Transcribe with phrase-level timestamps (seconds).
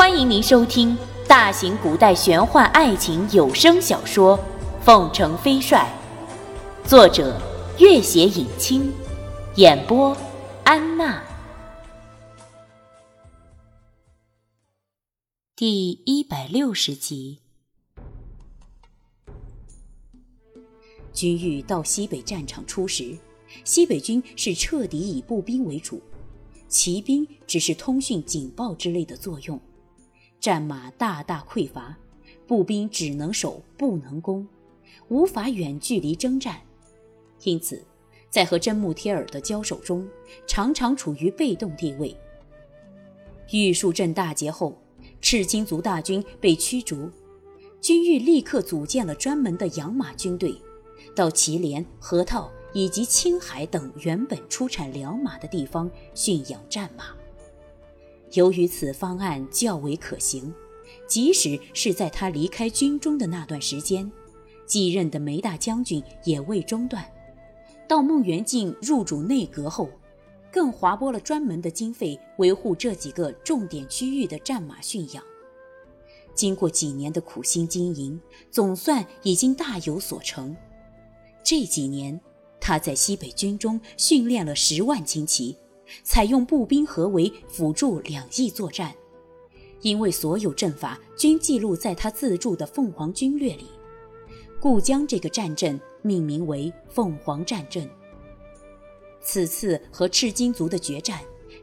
[0.00, 0.96] 欢迎您收听
[1.28, 4.38] 大型古代玄幻爱情有声小说
[4.82, 5.86] 《凤城飞帅》，
[6.88, 7.38] 作者：
[7.78, 8.90] 月写影清，
[9.56, 10.16] 演播：
[10.64, 11.22] 安娜。
[15.54, 17.40] 第一百六十集，
[21.12, 23.18] 军玉到西北战场初时，
[23.66, 26.00] 西北军是彻底以步兵为主，
[26.68, 29.60] 骑兵只是通讯警报之类的作用。
[30.40, 31.94] 战马大大匮乏，
[32.46, 34.48] 步兵只能守不能攻，
[35.08, 36.62] 无法远距离征战，
[37.42, 37.84] 因此，
[38.30, 40.08] 在和真木贴尔的交手中，
[40.46, 42.16] 常常处于被动地位。
[43.50, 44.80] 玉树镇大捷后，
[45.20, 47.10] 赤金族大军被驱逐，
[47.82, 50.54] 军玉立刻组建了专门的养马军队，
[51.14, 57.14] 到祁连、河套以及青海等原本出产良马的地方驯养战马。
[58.32, 60.54] 由于此方案较为可行，
[61.06, 64.10] 即使是在他离开军中的那段时间，
[64.66, 67.04] 继任的梅大将军也未中断。
[67.88, 69.88] 到孟元敬入主内阁后，
[70.52, 75.24] 更划拨了专门的经费维护这几个重点区域的战马驯养。
[76.32, 78.20] 经过几年的苦心经营，
[78.50, 80.56] 总算已经大有所成。
[81.42, 82.20] 这几年，
[82.60, 85.56] 他在西北军中训练了十万精骑。
[86.02, 88.94] 采用步兵合围辅助两翼作战，
[89.82, 93.66] 因为所有阵法均记录在他自著的《凤凰军略》里，
[94.60, 97.88] 故将这个战阵命名为凤凰战阵。
[99.22, 101.20] 此次和赤金族的决战，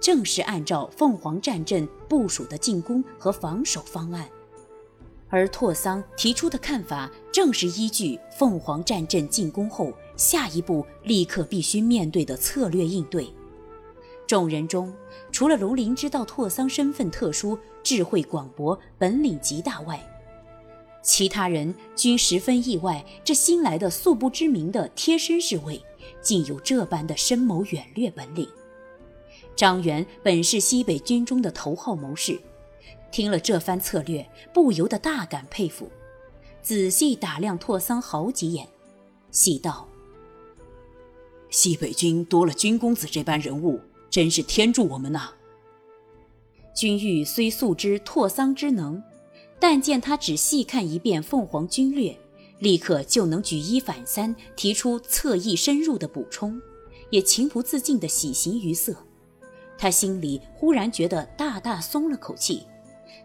[0.00, 4.28] 正是按照凤凰战阵部署的进攻和防守方案，
[5.28, 13.28] 而拓桑提出的看法，正是依据凤凰战阵进攻后下一步立刻必须面对的策略应对。
[14.30, 14.94] 众人中，
[15.32, 20.00] 除了卢林知道拓桑身份特殊、智慧广博、本领极大外，
[21.02, 23.04] 其他人均十分意外。
[23.24, 25.82] 这新来的素不知名的贴身侍卫，
[26.22, 28.48] 竟有这般的深谋远略本领。
[29.56, 32.40] 张元本是西北军中的头号谋士，
[33.10, 35.90] 听了这番策略，不由得大感佩服。
[36.62, 38.68] 仔细打量拓桑好几眼，
[39.32, 39.88] 喜道
[41.50, 45.30] ：“西北军多了军公子这般人物。”真是天助我们呐！
[46.74, 49.00] 君玉虽素知拓桑之能，
[49.60, 52.10] 但见他只细看一遍《凤凰军略》，
[52.58, 56.60] 立刻就能举一反三，提出侧翼深入的补充，
[57.10, 58.96] 也情不自禁地喜形于色。
[59.78, 62.64] 他心里忽然觉得大大松了口气，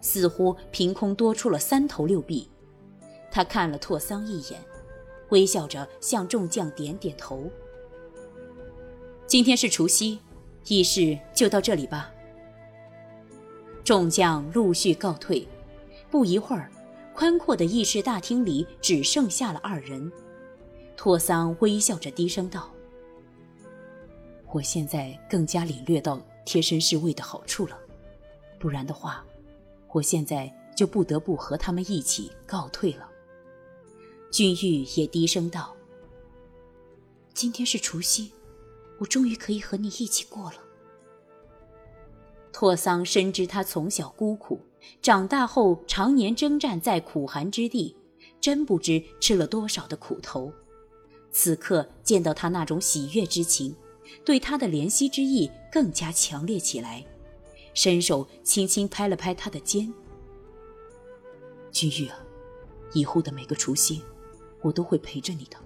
[0.00, 2.48] 似乎凭空多出了三头六臂。
[3.30, 4.62] 他看了拓桑一眼，
[5.30, 7.50] 微笑着向众将点点头。
[9.26, 10.18] 今天是除夕。
[10.66, 12.10] 议事就到这里吧。
[13.84, 15.46] 众将陆续告退，
[16.10, 16.70] 不一会儿，
[17.14, 20.10] 宽阔的议事大厅里只剩下了二人。
[20.96, 22.70] 托桑微笑着低声道
[24.52, 27.78] ：“我现在更加领略到贴身侍卫的好处了，
[28.58, 29.22] 不然的话，
[29.92, 33.08] 我现在就不得不和他们一起告退了。”
[34.32, 35.76] 君玉也低声道
[37.34, 38.32] ：“今天是除夕。”
[38.98, 40.58] 我终于可以和你一起过了。
[42.52, 44.60] 拓桑深知他从小孤苦，
[45.02, 47.96] 长大后常年征战在苦寒之地，
[48.40, 50.52] 真不知吃了多少的苦头。
[51.32, 53.74] 此刻见到他那种喜悦之情，
[54.24, 57.04] 对他的怜惜之意更加强烈起来，
[57.74, 59.92] 伸手轻轻拍了拍他的肩
[61.72, 62.16] ：“君玉啊，
[62.92, 64.00] 以后的每个除夕，
[64.62, 65.56] 我都会陪着你的。”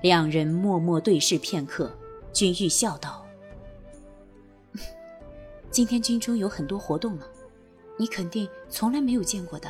[0.00, 1.92] 两人默默对视片刻，
[2.32, 3.26] 君玉笑道
[5.72, 7.26] ：“今天军中有很多活动呢，
[7.98, 9.68] 你肯定从来没有见过的，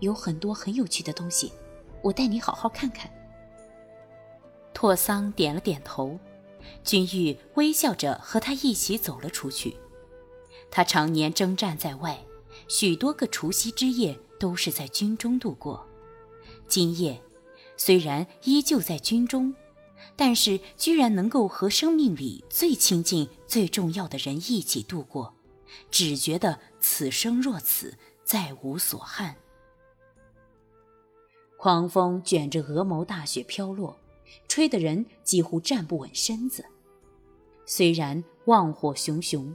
[0.00, 1.52] 有很多很有趣的东西，
[2.00, 3.10] 我带你好好看看。”
[4.72, 6.18] 拓桑点了点头，
[6.82, 9.76] 君玉微笑着和他一起走了出去。
[10.70, 12.18] 他常年征战在外，
[12.68, 15.86] 许多个除夕之夜都是在军中度过，
[16.66, 17.20] 今夜。
[17.76, 19.54] 虽然依旧在军中，
[20.16, 25.34] 但是居然能够和生命里最亲近、最重要的人一起度过，
[25.90, 29.36] 只觉得此生若此，再无所憾。
[31.58, 33.98] 狂风卷着鹅毛大雪飘落，
[34.48, 36.64] 吹得人几乎站不稳身子。
[37.64, 39.54] 虽然旺火熊熊，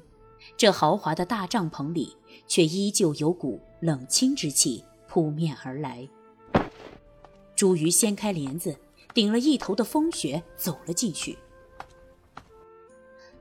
[0.57, 2.15] 这豪华的大帐篷里
[2.47, 6.07] 却依旧有股冷清之气扑面而来。
[7.61, 8.75] 朱瑜掀开帘子，
[9.13, 11.37] 顶了一头的风雪走了进去。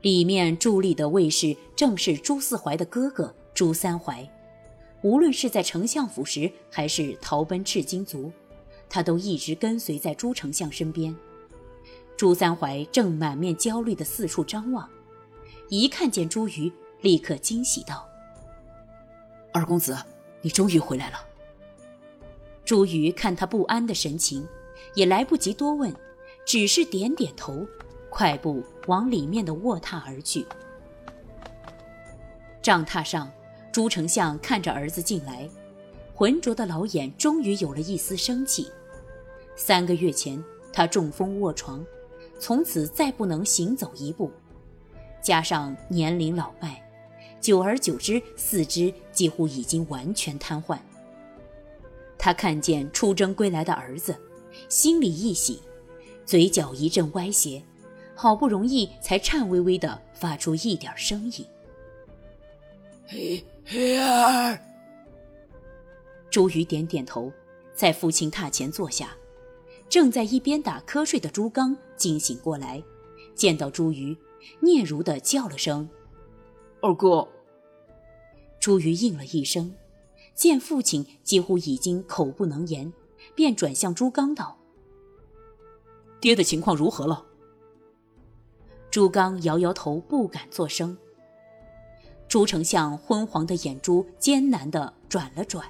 [0.01, 4.29] 里面伫立的卫士正是朱四怀的哥哥朱三槐。
[5.01, 8.31] 无论是在丞相府时，还是逃奔赤金族，
[8.87, 11.15] 他都一直跟随在朱丞相身边。
[12.15, 14.87] 朱三槐正满面焦虑地四处张望，
[15.67, 16.71] 一看见朱瑜，
[17.01, 18.07] 立刻惊喜道
[19.51, 19.97] ：“二公子，
[20.41, 21.17] 你终于回来了。”
[22.71, 24.47] 朱瑜看他不安的神情，
[24.93, 25.93] 也来不及多问，
[26.45, 27.67] 只是点点头，
[28.09, 30.45] 快步往里面的卧榻而去。
[32.61, 33.29] 帐榻上。
[33.73, 35.49] 朱丞相看着儿子进来，
[36.15, 38.71] 浑浊的老眼终于有了一丝生气。
[39.57, 40.41] 三个月前，
[40.71, 41.85] 他中风卧床，
[42.39, 44.31] 从此再不能行走一步，
[45.21, 46.81] 加上年龄老迈，
[47.41, 50.79] 久而久之，四肢几乎已经完全瘫痪。
[52.23, 54.15] 他看见出征归来的儿子，
[54.69, 55.59] 心里一喜，
[56.23, 57.63] 嘴角一阵歪斜，
[58.13, 61.43] 好不容易才颤巍巍地发出一点声音
[63.09, 64.59] ：“嘿。”鱼儿，
[66.29, 67.31] 朱瑜点点头，
[67.73, 69.15] 在父亲榻前坐下。
[69.87, 72.83] 正在一边打瞌睡的朱刚惊醒过来，
[73.33, 74.15] 见到朱瑜，
[74.61, 75.89] 嗫嚅的叫了声
[76.81, 77.27] ：“二哥。”
[78.59, 79.73] 朱瑜应了一声，
[80.41, 82.91] 见父亲几乎已经口不能言，
[83.35, 84.57] 便转向朱刚道
[86.19, 87.23] ：“爹的情况如何了？”
[88.89, 90.97] 朱刚摇摇头，不敢作声。
[92.27, 95.63] 朱丞相昏黄的眼珠艰难地转了转，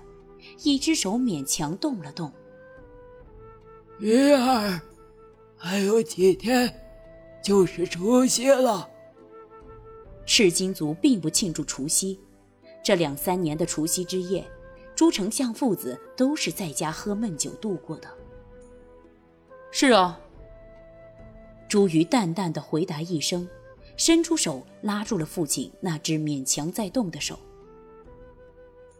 [0.63, 2.31] 一只手勉强动了动。
[3.99, 4.79] 鱼儿，
[5.57, 6.73] 还有几天
[7.43, 8.89] 就是除夕了。
[10.25, 12.17] 赤金族并不庆祝除夕，
[12.81, 14.49] 这两三年的除夕之夜，
[15.01, 18.07] 朱丞相父子都是在家喝闷酒度过的。
[19.71, 20.21] 是啊，
[21.67, 23.49] 朱瑜淡淡的回答一声。
[23.97, 27.39] 伸出手拉住了父亲那只勉强在动的手。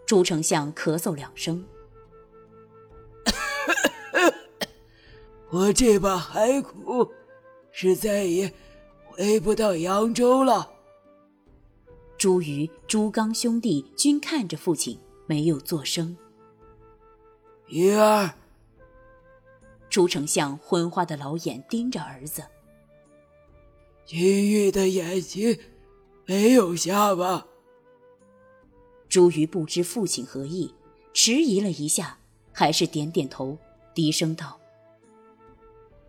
[0.08, 1.64] 朱丞相咳嗽两声：
[5.54, 7.12] “我这把骸骨，
[7.72, 8.52] 是再也
[9.06, 10.68] 回不到扬州了。”
[12.18, 16.18] 朱瑜、朱刚兄弟均看着父亲，没有作声。
[17.68, 18.34] 鱼儿，
[19.90, 22.44] 朱丞相昏花的老眼盯着儿子。
[24.06, 25.58] 金玉的眼睛
[26.26, 27.48] 没有下巴？
[29.08, 30.74] 朱瑜不知父亲何意，
[31.14, 32.18] 迟疑了一下，
[32.52, 33.58] 还是点点头，
[33.94, 34.60] 低声道：“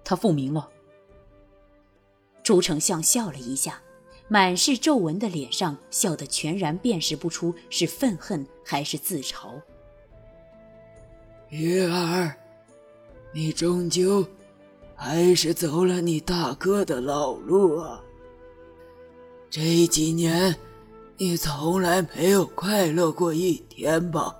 [0.04, 0.70] 他复明了。”
[2.42, 3.80] 朱丞相笑了一下，
[4.32, 9.60] 满是皱纹的脸上笑得全然辨识不出是愤恨还是自嘲。
[11.50, 12.34] 鱼儿，
[13.34, 14.26] 你终究……
[14.94, 18.00] 还是走了你大哥的老路啊！
[19.50, 20.56] 这几年，
[21.18, 24.34] 你从来没有快乐过一天吧？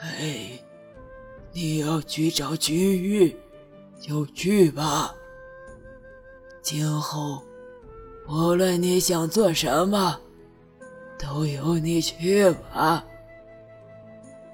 [0.00, 0.50] 哎，
[1.50, 3.34] 你要去找君玉，
[3.98, 5.12] 就去吧。
[6.62, 7.42] 今后，
[8.28, 10.18] 无论你想做什么，
[11.18, 13.04] 都由你去吧。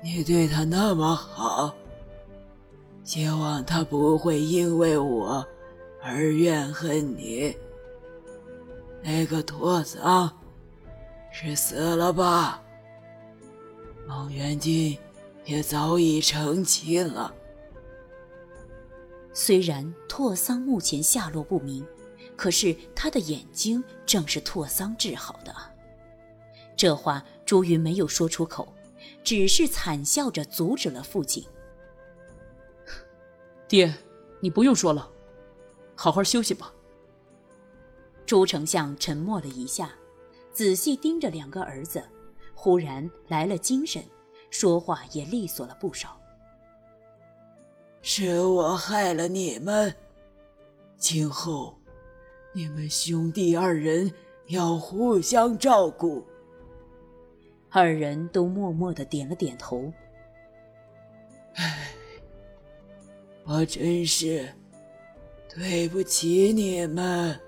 [0.03, 1.75] 你对他那么好。
[3.05, 5.45] 希望他不会因为我
[6.01, 7.55] 而怨恨你。
[9.03, 10.31] 那个拓桑
[11.33, 12.63] 是死了吧？
[14.07, 14.97] 孟元君
[15.45, 17.35] 也早已成亲了。
[19.33, 21.85] 虽然拓桑目前下落不明，
[22.43, 25.55] 可是他的眼睛正是拓桑治好的。
[26.77, 28.75] 这话朱云没有说出口，
[29.23, 31.47] 只是惨笑着阻止了父亲。
[33.69, 33.95] 爹，
[34.41, 35.09] 你不用说了，
[35.95, 36.75] 好好休息吧。
[38.27, 39.93] 朱丞相沉默了一下，
[40.53, 42.03] 仔细盯着两个儿子，
[42.57, 44.03] 忽然来了精神，
[44.51, 46.21] 说话也利索了不少。
[48.01, 49.95] 是我害了你们，
[50.97, 51.79] 今后
[52.53, 54.13] 你们兄弟二人
[54.49, 56.23] 要互相照顾。
[57.71, 59.93] 二人都默默的点了点头。
[61.55, 61.89] 唉。
[63.45, 64.49] 我真是
[65.49, 67.39] 对不起你们。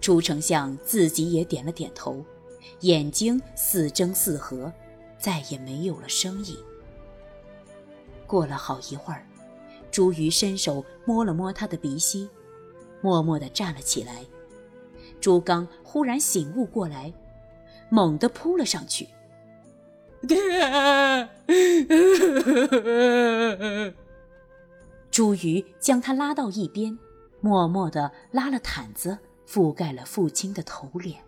[0.00, 2.24] 朱丞相自己也点了点头，
[2.80, 4.72] 眼睛似睁似合，
[5.18, 6.56] 再也没有了声音。
[8.26, 9.24] 过了好一会儿，
[9.90, 12.28] 朱瑜伸手摸了摸他的鼻息，
[13.04, 14.24] 默默地站了起来。
[15.20, 17.12] 朱刚忽然醒悟过来，
[17.90, 19.06] 猛地扑了上去：“！”
[25.10, 26.98] 朱瑜将他拉到一边，
[27.42, 31.22] 默默地拉了毯子，覆盖了父亲的头脸。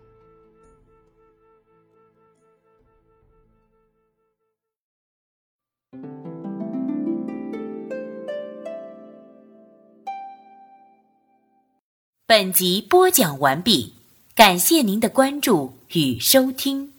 [12.29, 13.93] 本集播讲完毕，
[14.35, 16.91] 感谢您的关注与收听。